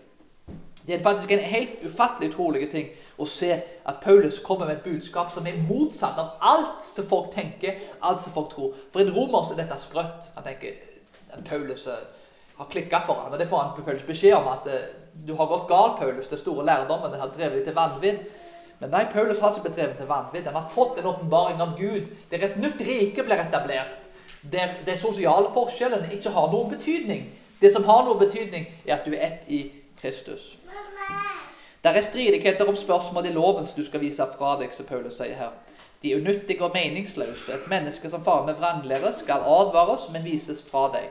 [0.85, 3.55] Det er faktisk en helt ufattelig utrolig ting å se
[3.89, 8.21] at Paulus kommer med et budskap som er motsatt av alt som folk tenker, alt
[8.21, 8.75] som folk tror.
[8.93, 10.29] For en romer så er dette sprøtt.
[10.37, 10.77] Han tenker
[11.33, 12.05] at Paulus eh,
[12.57, 13.33] har klikka for ham.
[13.33, 14.89] Og det får han Paulus beskjed om at eh,
[15.27, 16.29] du har gått galt, Paulus.
[16.31, 18.25] Det store lærdommen har drevet deg til vanvidd.
[18.81, 20.47] Men nei, Paulus har ikke bedrevet til vanvidd.
[20.51, 22.11] Han har fått en åpenbaring av Gud.
[22.31, 24.11] Der et nytt rike blir etablert.
[24.53, 27.31] Der de sosiale forskjellene ikke har noen betydning.
[27.61, 29.63] Det som har noen betydning, er at du er ett i
[30.01, 30.57] Kristus.
[31.85, 35.19] Der er stridigheter om spørsmål i loven som du skal vise fra deg, som Paulus
[35.19, 35.53] sier her.
[36.03, 37.53] De unyttige og meningsløse.
[37.53, 41.09] Et menneske som farer med vranglære, skal advares, men vises fra deg.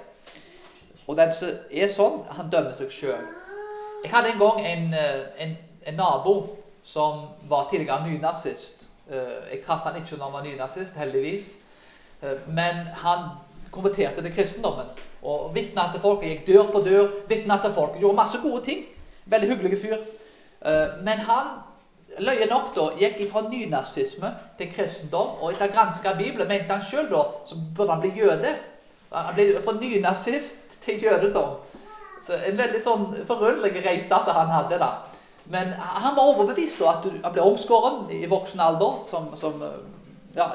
[1.08, 3.24] Og den som er sånn, han dømmer seg sjøl.
[4.04, 5.56] Jeg hadde en gang en, eh, en,
[5.88, 6.36] en nabo
[6.84, 8.88] som var tidligere nynazist.
[9.12, 11.52] Eh, jeg traff han ikke når han var nynazist, heldigvis.
[12.22, 13.30] Eh, men han
[13.72, 14.92] konverterte til kristendommen.
[15.24, 16.24] Og vitna til folk.
[16.24, 18.00] Jeg gikk dør på dør, vitna til folk.
[18.00, 18.84] Gjorde masse gode ting.
[19.26, 20.02] Veldig hyggelig fyr.
[21.04, 21.48] Men han
[22.24, 25.38] løye nok da, gikk fra nynazisme til kristendom.
[25.40, 28.54] Og etter å granske Bibelen mente han sjøl da så burde han bli jøde.
[29.14, 31.58] Han ble fra nynazist til jødedom.
[32.24, 34.80] Så En veldig sånn forunderlig reise at han hadde.
[34.80, 34.92] da.
[35.46, 39.02] Men han var overbevist da at han ble omskåren i voksen alder.
[39.10, 39.64] som, som
[40.36, 40.52] ja,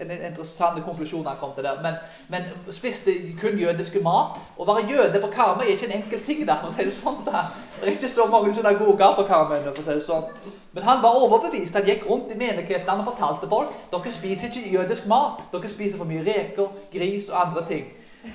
[0.00, 1.78] en interessant konklusjon han kom til der.
[1.82, 1.94] Men,
[2.28, 4.38] men spiste kun jødiske mat.
[4.58, 6.46] Å være jøde på Karmøy er ikke en enkel ting.
[6.46, 7.44] der, for å si Det sånn da.
[7.78, 9.60] Det er ikke så mange synagoger på Karmøy.
[9.68, 10.24] for å si det sånn.
[10.72, 11.76] Men han var overbevist.
[11.78, 15.44] Han gikk rundt i menighetene og fortalte folk dere spiser ikke jødisk mat.
[15.52, 17.86] Dere spiser for mye reker, gris og andre ting.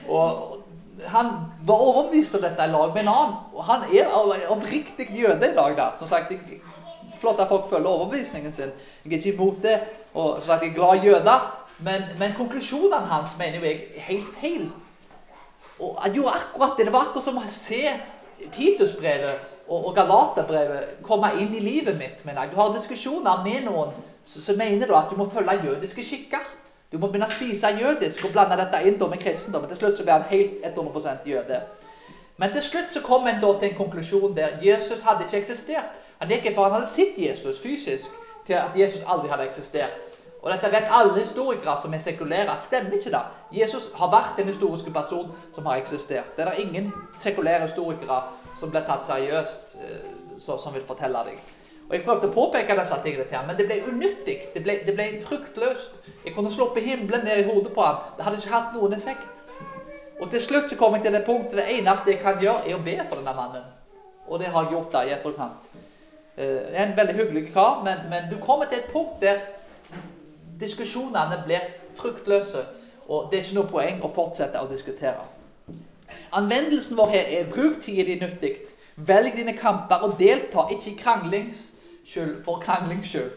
[0.07, 0.56] Og
[1.05, 1.31] han
[1.65, 3.35] var overbevist om dette i lag med en annen.
[3.53, 5.77] Og han er oppriktig jøde i dag.
[5.77, 5.91] da.
[5.99, 6.33] Som sagt,
[7.17, 8.73] Flott at folk følger overbevisningen sin.
[9.05, 9.79] Jeg er ikke imot det.
[10.13, 11.65] og så Jeg er glad jøder.
[11.79, 14.69] Men, men konklusjonene hans mener jeg er helt feil.
[15.79, 16.85] Og Han gjorde akkurat det.
[16.85, 17.83] Det var akkurat som å se
[18.53, 22.25] Titusbrevet og, og Galaterbrevet komme inn i livet mitt.
[22.25, 22.51] mener jeg.
[22.51, 23.93] Du har diskusjoner med noen
[24.25, 26.45] som mener at du må følge jødiske skikker.
[26.91, 29.69] Du må begynne å spise jødisk og blande dette inn med kristendommen.
[29.69, 31.61] Til slutt så blir han helt 100 jøde.
[32.37, 35.97] Men til slutt så kom en da til en konklusjon der Jesus hadde ikke eksistert.
[36.21, 38.11] Han gikk fra han hadde sett Jesus fysisk,
[38.45, 39.97] til at Jesus aldri hadde eksistert.
[40.41, 43.23] Og dette vet alle historikere som er sekulære, at stemmer ikke det.
[43.57, 46.29] Jesus har vært en historisk person som har eksistert.
[46.37, 48.21] Det er det ingen sekulære historikere
[48.59, 51.41] som blir tatt seriøst, eh, som vil fortelle deg.
[51.89, 54.37] Og Jeg prøvde å påpeke disse tingene til ham, men det ble unyttig.
[54.53, 55.96] Det ble, det ble fruktløst.
[56.27, 58.01] Jeg kunne sluppet himmelen ned i hodet på ham.
[58.17, 59.37] Det hadde ikke hatt noen effekt.
[60.19, 62.75] Og til slutt så kom jeg til det punktet det eneste jeg kan gjøre, er
[62.75, 63.69] å be for denne mannen.
[64.27, 65.69] Og det har jeg gjort da i etterkant.
[66.35, 69.39] Eh, en veldig hyggelig kar, men, men, du kommer til et punkt der
[70.59, 71.63] diskusjonene blir
[71.95, 72.65] fruktløse.
[73.07, 75.23] Og det er ikke noe poeng å fortsette å diskutere.
[76.35, 78.57] Anvendelsen vår her er bruk tida di nyttig.
[78.97, 81.69] Velg dine kamper og delta ikke i kranglings
[82.03, 83.31] skyld for kranglings skyld,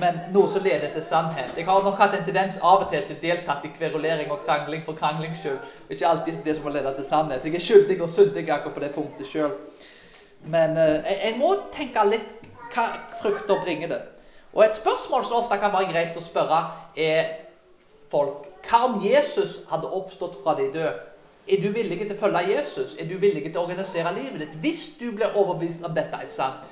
[0.00, 1.52] men noe som leder til sannhet.
[1.56, 4.84] Jeg har nok hatt en tendens av og til til deltatt i kverulering og krangling
[4.86, 5.60] for kranglings skyld.
[5.90, 7.42] Ikke alltid det som må lede til sannhet.
[7.42, 9.52] Så jeg er skyldig og syndig akkurat på det punktet sjøl.
[10.44, 12.88] Men eh, jeg må tenke litt hva
[13.20, 14.02] frukter bringer det.
[14.54, 16.60] Og Et spørsmål som ofte kan være greit å spørre,
[16.96, 17.32] er
[18.10, 20.94] folk Hva om Jesus hadde oppstått fra de døde?
[21.44, 22.94] Er du villig til å følge Jesus?
[22.96, 24.54] Er du villig til å organisere livet ditt?
[24.62, 26.64] Hvis du blir overbevist om dette er sant.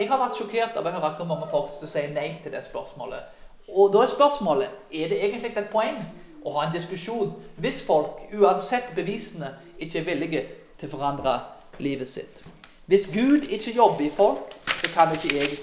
[0.00, 2.62] Jeg har vært sjokkert av å høre hvor mange folk som sier nei til det
[2.64, 3.34] spørsmålet.
[3.68, 5.98] Og da er spørsmålet er det egentlig et poeng
[6.40, 10.40] å ha en diskusjon hvis folk, uansett bevisene, ikke er villige
[10.80, 11.34] til å forandre
[11.84, 12.40] livet sitt.
[12.88, 15.58] Hvis Gud ikke jobber i folk, så kan ikke jeg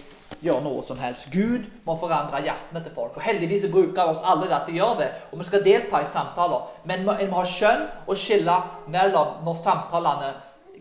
[0.46, 1.26] gjøre noe som helst.
[1.34, 3.18] Gud må forandre hjertene til folk.
[3.18, 6.70] Og Heldigvis bruker oss alle til å gjøre det, og vi skal delta i samtaler.
[6.86, 10.32] Men en må ha skjønn og skille mellom når samtalene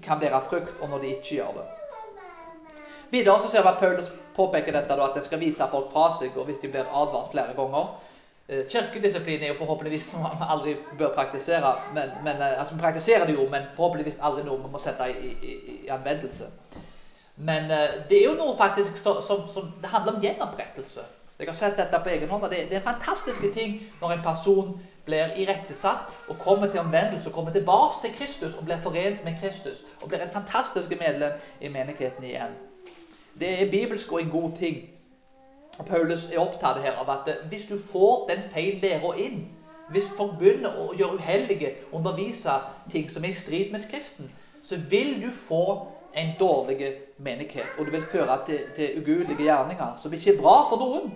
[0.05, 1.67] kan bære frukt, og når de ikke gjør det.
[3.11, 6.11] Videre så ser vi at Paulus påpeker dette da, at en skal vise folk fra
[6.19, 7.95] seg, og hvis de blir advart flere ganger.
[8.49, 11.73] Eh, kirkedisiplin er jo forhåpentligvis noe man aldri bør praktisere.
[11.95, 15.09] Men, men, eh, altså Vi praktiserer det jo, men forhåpentligvis aldri noe vi må sette
[15.11, 16.51] i, i, i anvendelse.
[17.37, 21.03] Men uh, det er jo noe faktisk som, som, som, det handler om gjenopprettelse.
[21.39, 22.47] Jeg har sett dette på egen hånd.
[22.49, 24.71] Det, det er fantastiske ting når en person
[25.05, 29.37] blir irettesatt og kommer til omvendelse og kommer tilbake til Kristus og blir forent med
[29.43, 32.57] Kristus og blir et fantastisk medlem i menigheten igjen.
[33.41, 34.79] Det er bibelsk og en god ting.
[35.87, 39.43] Paulus er opptatt her av at hvis du får den feil læra inn,
[39.93, 42.57] hvis folk begynner å gjøre uheldige, undervise
[42.91, 44.31] ting som er i strid med Skriften,
[44.65, 45.77] så vil du få
[46.17, 50.57] en dårlig menighet, og det vil føre til, til ugudelige gjerninger, som ikke er bra
[50.71, 51.13] for noen.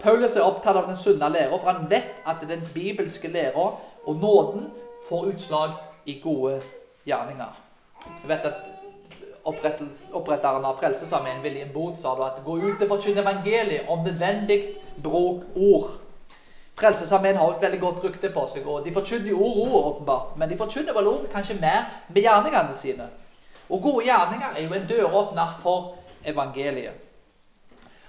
[0.00, 3.68] Paulus er opptatt av den sunne læra, for han vet at den bibelske læra
[4.06, 4.68] og nåden
[5.08, 6.60] får utslag i gode
[7.06, 7.52] gjerninger.
[8.06, 8.67] Jeg vet at
[9.48, 14.60] Oppretteren av Frelsesarmeen, William Boot, sa da at gå ut og forkynne evangeliet, om nødvendig
[15.02, 15.94] bruk ord.
[16.78, 20.36] Frelsesarmeen har et veldig godt rykte på seg, og de forkynner jo ord, ord åpenbart,
[20.38, 23.08] men de forkynner vel ord kanskje mer med gjerningene sine.
[23.68, 26.94] Og gode gjerninger er jo en døråpner for evangeliet.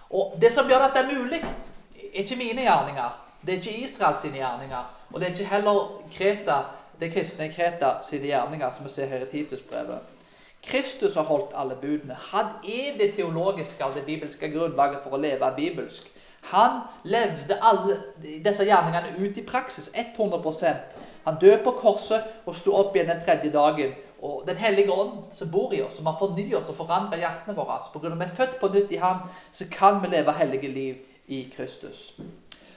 [0.10, 3.18] Og Det som gjør dette mulig, er ikke mine gjerninger.
[3.42, 4.86] Det er ikke Israels gjerninger.
[5.12, 6.62] Og det er ikke heller Kreta,
[7.00, 10.19] det kristne Kreta sine gjerninger, som vi ser her i Titusbrevet.
[10.64, 12.18] Kristus har holdt alle budene.
[12.32, 16.10] Han er det teologiske og det bibelske grunnlaget for å leve bibelsk.
[16.52, 17.98] Han levde alle
[18.44, 19.90] disse gjerningene ut i praksis.
[19.96, 24.92] 100% Han døde på korset og sto opp igjen den tredje dagen og Den hellige
[24.92, 27.78] ånd som bor i oss, som har fornyet oss og forandret hjertene våre.
[27.78, 30.12] Altså, på grunn av at vi er født på nytt i Han, så kan vi
[30.12, 32.16] leve hellige liv i Kristus.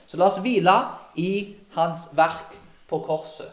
[0.07, 0.77] Så la oss hvile
[1.19, 2.55] i Hans verk
[2.87, 3.51] på korset.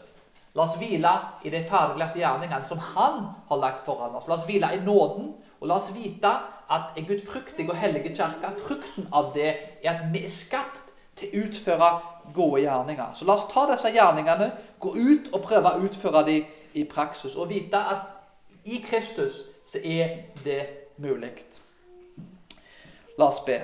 [0.54, 1.10] La oss hvile
[1.46, 4.26] i de ferdiglagte gjerningene som Han har lagt foran oss.
[4.28, 6.32] La oss hvile i nåden, og la oss vite
[6.70, 9.50] at en gudfryktig og hellig kirke, frukten av det
[9.82, 11.90] er at vi er skapt til å utføre
[12.34, 13.14] gode gjerninger.
[13.14, 17.36] Så la oss ta disse gjerningene, gå ut og prøve å utføre dem i praksis.
[17.36, 18.08] Og vite at
[18.64, 20.62] i Kristus så er det
[20.98, 21.32] mulig.
[23.18, 23.60] La oss be.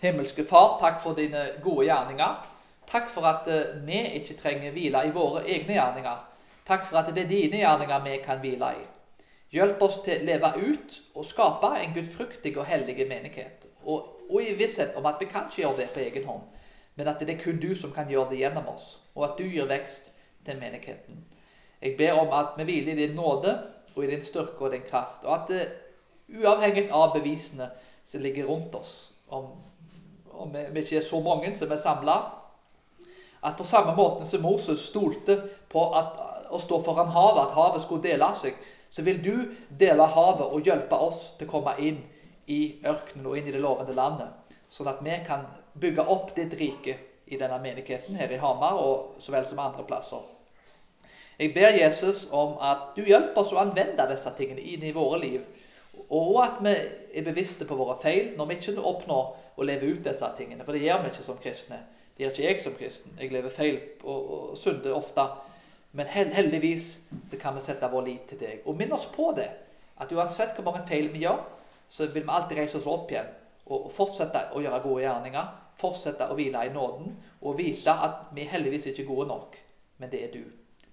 [0.00, 2.53] Himmelske Far, takk for dine gode gjerninger.
[2.94, 6.18] Takk for at eh, vi ikke trenger hvile i våre egne gjerninger.
[6.64, 8.84] Takk for at det er dine gjerninger vi kan hvile i.
[9.54, 13.66] Hjelp oss til å leve ut og skape en gudfryktig og hellig menighet.
[13.82, 16.62] Og, og, i visshet om at vi kan ikke gjøre det på egen hånd,
[16.94, 19.44] men at det er kun du som kan gjøre det gjennom oss og at du
[19.46, 20.10] gir vekst
[20.46, 21.18] til menigheten.
[21.82, 23.52] Jeg ber om at vi hviler i din nåde
[23.94, 25.66] og i din styrke og din kraft, og at det,
[26.34, 27.68] uavhengig av bevisene
[28.04, 29.52] som ligger rundt oss, om,
[30.32, 32.16] om vi ikke er så mange som er samla,
[33.44, 35.36] at på samme måte som Moses stolte
[35.72, 36.16] på at,
[36.48, 38.56] å stå foran havet, at havet skulle dele seg,
[38.90, 39.34] så vil du
[39.68, 42.00] dele havet og hjelpe oss til å komme inn
[42.50, 44.30] i ørkenen og inn i det lovende landet,
[44.72, 45.48] sånn at vi kan
[45.80, 49.84] bygge opp ditt rike i denne menigheten her i Hamar, og så vel som andre
[49.88, 50.22] plasser.
[51.38, 55.18] Jeg ber Jesus om at du hjelper oss å anvende disse tingene inn i våre
[55.20, 55.42] liv,
[56.08, 56.74] og at vi
[57.18, 60.64] er bevisste på våre feil når vi ikke oppnår å leve ut disse tingene.
[60.66, 61.80] For det gjør vi ikke som kristne.
[62.14, 63.16] Det gjør ikke jeg som kristen.
[63.20, 65.26] Jeg lever feil og, og synder ofte.
[65.94, 66.88] Men heldigvis
[67.26, 68.62] så kan vi sette vår lit til deg.
[68.66, 69.50] Og minn oss på det.
[70.02, 71.42] At uansett hvor mange feil vi gjør,
[71.88, 73.30] så vil vi alltid reise oss opp igjen
[73.64, 78.46] og fortsette å gjøre gode gjerninger fortsette å hvile i nåden og vite at vi
[78.48, 79.58] heldigvis ikke er gode nok,
[79.98, 80.44] men det er du.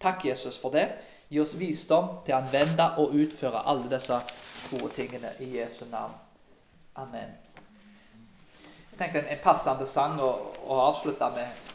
[0.02, 0.88] Takk, Jesus, for det.
[1.32, 4.18] Gi oss visdom til å anvende og utføre alle disse
[4.74, 6.18] gode tingene i Jesu navn.
[7.00, 7.51] Amen.
[9.02, 10.27] Tenkte en, passende sang å,
[10.62, 11.71] å avslutte med.